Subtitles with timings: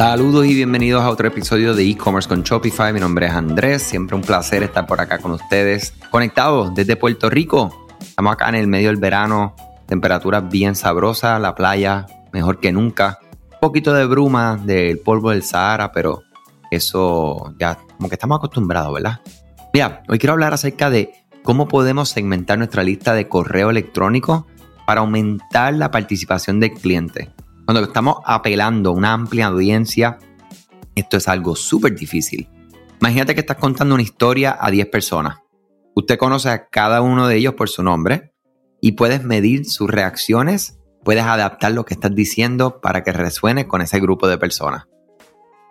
[0.00, 2.90] Saludos y bienvenidos a otro episodio de e-commerce con Shopify.
[2.90, 7.28] Mi nombre es Andrés, siempre un placer estar por acá con ustedes, conectados desde Puerto
[7.28, 7.86] Rico.
[8.00, 9.54] Estamos acá en el medio del verano,
[9.84, 13.18] temperaturas bien sabrosas, la playa mejor que nunca.
[13.52, 16.22] Un poquito de bruma del polvo del Sahara, pero
[16.70, 19.20] eso ya como que estamos acostumbrados, ¿verdad?
[19.74, 21.12] Mira, hoy quiero hablar acerca de
[21.42, 24.46] cómo podemos segmentar nuestra lista de correo electrónico
[24.86, 27.28] para aumentar la participación del cliente.
[27.70, 30.18] Cuando estamos apelando a una amplia audiencia,
[30.96, 32.48] esto es algo súper difícil.
[33.00, 35.38] Imagínate que estás contando una historia a 10 personas.
[35.94, 38.32] Usted conoce a cada uno de ellos por su nombre
[38.80, 43.82] y puedes medir sus reacciones, puedes adaptar lo que estás diciendo para que resuene con
[43.82, 44.88] ese grupo de personas.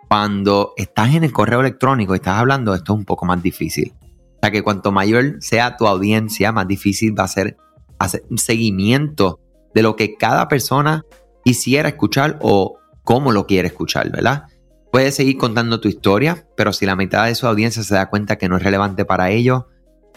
[0.08, 3.92] Cuando estás en el correo electrónico y estás hablando, esto es un poco más difícil.
[4.00, 7.58] O sea que cuanto mayor sea tu audiencia, más difícil va a ser
[7.98, 9.38] hacer un seguimiento
[9.74, 11.04] de lo que cada persona
[11.44, 14.44] quisiera escuchar o cómo lo quiere escuchar, ¿verdad?
[14.92, 18.36] Puedes seguir contando tu historia, pero si la mitad de su audiencia se da cuenta
[18.36, 19.64] que no es relevante para ellos,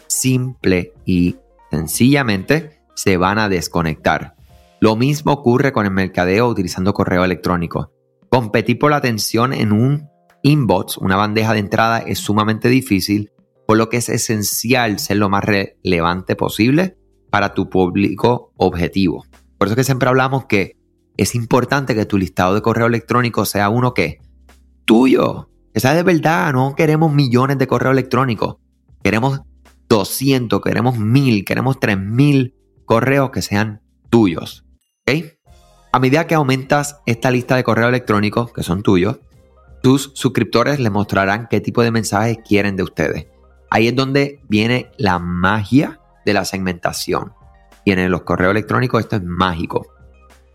[0.07, 1.35] simple y
[1.69, 4.35] sencillamente se van a desconectar.
[4.79, 7.91] Lo mismo ocurre con el mercadeo utilizando correo electrónico.
[8.29, 10.09] Competir por la atención en un
[10.41, 13.31] inbox, una bandeja de entrada, es sumamente difícil,
[13.65, 16.97] por lo que es esencial ser lo más relevante posible
[17.29, 19.23] para tu público objetivo.
[19.57, 20.77] Por eso que siempre hablamos que
[21.17, 24.19] es importante que tu listado de correo electrónico sea uno que
[24.85, 25.49] tuyo.
[25.73, 28.57] Que sea de verdad, no queremos millones de correo electrónicos.
[29.03, 29.41] Queremos
[29.89, 34.65] 200, queremos 1000, queremos 3000 correos que sean tuyos.
[35.91, 39.19] A medida que aumentas esta lista de correo electrónicos que son tuyos,
[39.83, 43.27] tus suscriptores les mostrarán qué tipo de mensajes quieren de ustedes.
[43.69, 47.33] Ahí es donde viene la magia de la segmentación.
[47.85, 49.85] Y en los correos electrónicos esto es mágico.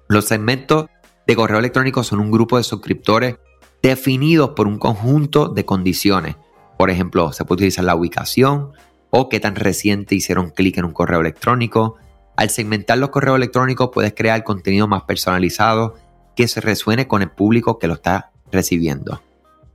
[0.09, 0.87] Los segmentos
[1.27, 3.37] de correo electrónico son un grupo de suscriptores
[3.83, 6.37] definidos por un conjunto de condiciones.
[6.79, 8.73] Por ejemplo, se puede utilizar la ubicación
[9.11, 11.97] o qué tan reciente hicieron clic en un correo electrónico.
[12.37, 15.95] Al segmentar los correos electrónicos puedes crear contenido más personalizado
[16.35, 19.21] que se resuene con el público que lo está recibiendo.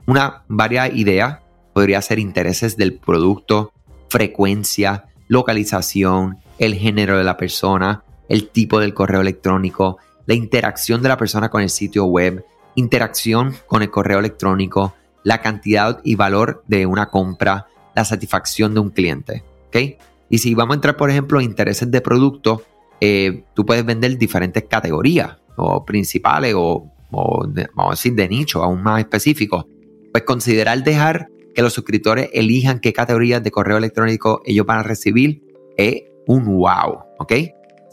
[0.07, 1.39] Una varias ideas
[1.73, 3.71] podría ser intereses del producto,
[4.09, 11.09] frecuencia, localización, el género de la persona, el tipo del correo electrónico, la interacción de
[11.09, 12.45] la persona con el sitio web,
[12.75, 18.79] interacción con el correo electrónico, la cantidad y valor de una compra, la satisfacción de
[18.79, 19.43] un cliente.
[19.67, 19.97] ¿okay?
[20.29, 22.63] Y si vamos a entrar, por ejemplo, en intereses de producto,
[22.99, 28.81] eh, tú puedes vender diferentes categorías o principales o, vamos a decir, de nicho, aún
[28.81, 29.65] más específicos.
[30.11, 34.83] Pues considerar dejar que los suscriptores elijan qué categorías de correo electrónico ellos van a
[34.83, 35.43] recibir
[35.77, 37.33] es un wow, ¿ok?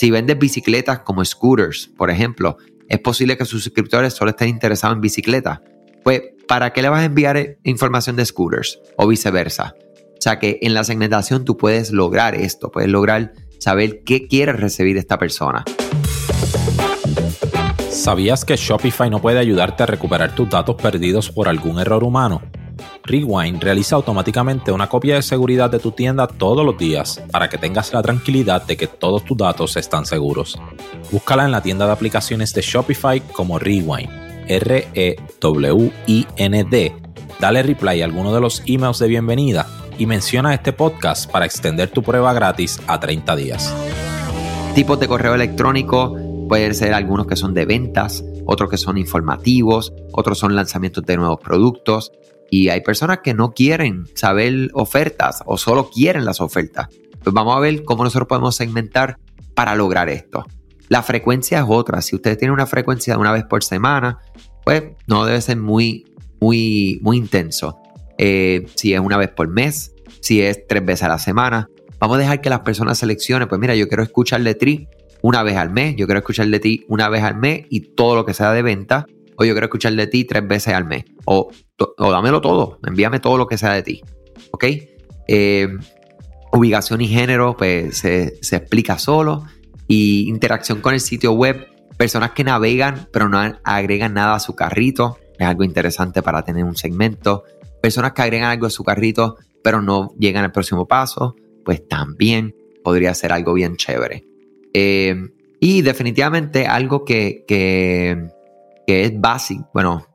[0.00, 2.56] Si vendes bicicletas como scooters, por ejemplo,
[2.88, 5.60] es posible que sus suscriptores solo estén interesados en bicicletas.
[6.02, 8.80] Pues, ¿para qué le vas a enviar información de scooters?
[8.96, 9.74] O viceversa.
[9.76, 14.54] O sea que en la segmentación tú puedes lograr esto, puedes lograr saber qué quiere
[14.54, 15.66] recibir esta persona.
[17.90, 22.40] ¿Sabías que Shopify no puede ayudarte a recuperar tus datos perdidos por algún error humano?
[23.04, 27.58] Rewind realiza automáticamente una copia de seguridad de tu tienda todos los días para que
[27.58, 30.58] tengas la tranquilidad de que todos tus datos están seguros.
[31.10, 34.10] Búscala en la tienda de aplicaciones de Shopify como Rewind,
[34.48, 35.22] R-E-W-I-N-D.
[37.40, 39.66] Dale reply a alguno de los emails de bienvenida
[39.98, 43.74] y menciona este podcast para extender tu prueba gratis a 30 días.
[44.74, 46.16] Tipos de correo electrónico
[46.48, 51.16] pueden ser algunos que son de ventas, otros que son informativos, otros son lanzamientos de
[51.16, 52.12] nuevos productos,
[52.50, 56.88] y hay personas que no quieren saber ofertas o solo quieren las ofertas.
[57.22, 59.18] Pues vamos a ver cómo nosotros podemos segmentar
[59.54, 60.44] para lograr esto.
[60.88, 62.02] La frecuencia es otra.
[62.02, 64.18] Si ustedes tienen una frecuencia de una vez por semana,
[64.64, 66.04] pues no debe ser muy,
[66.40, 67.78] muy, muy intenso.
[68.18, 71.68] Eh, si es una vez por mes, si es tres veces a la semana.
[72.00, 74.88] Vamos a dejar que las personas seleccionen, pues mira, yo quiero escuchar de
[75.22, 78.24] una vez al mes, yo quiero escuchar de una vez al mes y todo lo
[78.24, 79.06] que sea de venta
[79.40, 81.50] o yo quiero escuchar de ti tres veces al mes, o,
[81.98, 84.02] dámelo todo, envíame todo lo que sea de ti,
[84.50, 84.64] ¿ok?
[85.28, 85.78] Eh,
[86.52, 89.46] ubicación y género, pues se, explica solo,
[89.88, 91.66] y interacción con el sitio web,
[91.96, 96.64] personas que navegan pero no agregan nada a su carrito, es algo interesante para tener
[96.64, 97.44] un segmento,
[97.80, 101.34] personas que agregan algo a su carrito pero no llegan al próximo paso,
[101.64, 102.54] pues también
[102.84, 104.24] podría ser algo bien chévere.
[104.74, 105.14] Eh,
[105.60, 107.44] y definitivamente algo que
[108.92, 110.06] es básico, bueno,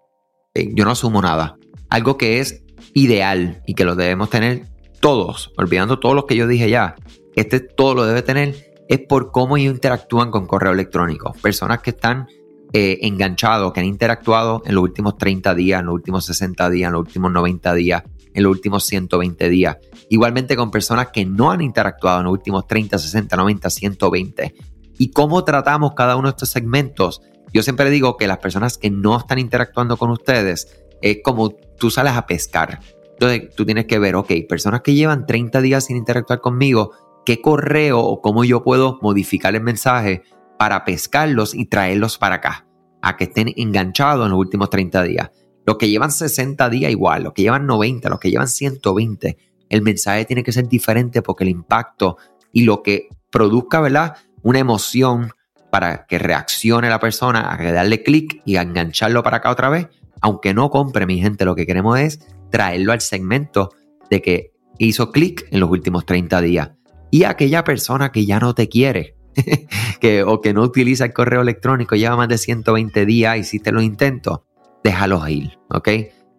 [0.53, 1.57] eh, yo no asumo nada,
[1.89, 2.63] algo que es
[2.93, 4.67] ideal y que lo debemos tener
[4.99, 6.95] todos, olvidando todo lo que yo dije ya,
[7.35, 8.55] este todo lo debe tener,
[8.87, 11.33] es por cómo interactúan con correo electrónico.
[11.41, 12.27] Personas que están
[12.73, 16.87] eh, enganchados, que han interactuado en los últimos 30 días, en los últimos 60 días,
[16.87, 19.77] en los últimos 90 días, en los últimos 120 días.
[20.09, 24.55] Igualmente con personas que no han interactuado en los últimos 30, 60, 90, 120.
[24.97, 27.21] ¿Y cómo tratamos cada uno de estos segmentos?
[27.55, 31.89] Yo siempre digo que las personas que no están interactuando con ustedes es como tú
[31.89, 32.81] sales a pescar.
[33.13, 36.91] Entonces tú tienes que ver, ok, personas que llevan 30 días sin interactuar conmigo,
[37.25, 40.23] ¿qué correo o cómo yo puedo modificar el mensaje
[40.59, 42.67] para pescarlos y traerlos para acá?
[43.01, 45.31] A que estén enganchados en los últimos 30 días.
[45.65, 49.37] Los que llevan 60 días igual, los que llevan 90, los que llevan 120,
[49.69, 52.17] el mensaje tiene que ser diferente porque el impacto
[52.51, 54.17] y lo que produzca, ¿verdad?
[54.43, 55.31] Una emoción
[55.75, 59.89] para que reaccione la persona, a darle clic y a engancharlo para acá otra vez,
[60.21, 63.71] aunque no compre, mi gente, lo que queremos es traerlo al segmento
[64.09, 66.71] de que hizo clic en los últimos 30 días.
[67.11, 69.17] Y aquella persona que ya no te quiere,
[69.99, 73.83] que, o que no utiliza el correo electrónico, lleva más de 120 días, hiciste los
[73.83, 74.43] intentos,
[74.81, 75.89] déjalos ir, ¿ok?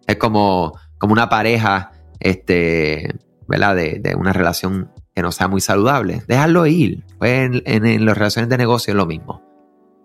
[0.07, 3.13] Es como, como una pareja, este,
[3.47, 3.75] ¿verdad?
[3.75, 6.21] De, de una relación que no sea muy saludable.
[6.27, 7.03] Déjalo ir.
[7.17, 9.41] Pues en, las relaciones de negocio es lo mismo.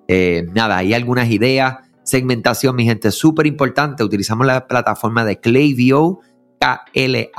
[0.08, 1.80] Eh, nada, hay algunas ideas.
[2.02, 4.04] Segmentación, mi gente, súper importante.
[4.04, 6.20] Utilizamos la plataforma de Klaviyo,
[6.58, 7.34] K-L-A-V-Y.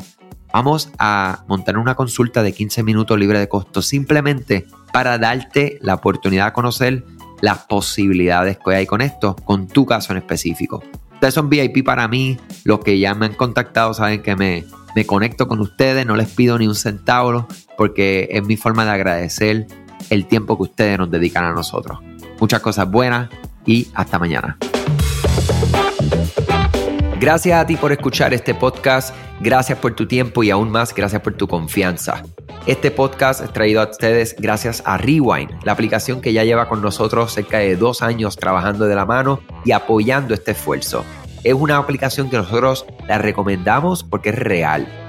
[0.55, 5.93] Vamos a montar una consulta de 15 minutos libre de costo simplemente para darte la
[5.93, 7.05] oportunidad de conocer
[7.43, 10.83] las posibilidades que hay con esto, con tu caso en específico.
[11.13, 14.65] Ustedes son VIP para mí, los que ya me han contactado saben que me,
[14.95, 18.93] me conecto con ustedes, no les pido ni un centavo porque es mi forma de
[18.93, 19.67] agradecer
[20.11, 21.99] el tiempo que ustedes nos dedican a nosotros.
[22.41, 23.29] Muchas cosas buenas
[23.65, 24.59] y hasta mañana.
[27.19, 31.23] Gracias a ti por escuchar este podcast, gracias por tu tiempo y aún más gracias
[31.23, 32.23] por tu confianza.
[32.67, 36.83] Este podcast es traído a ustedes gracias a Rewind, la aplicación que ya lleva con
[36.83, 41.05] nosotros cerca de dos años trabajando de la mano y apoyando este esfuerzo.
[41.43, 44.87] Es una aplicación que nosotros la recomendamos porque es real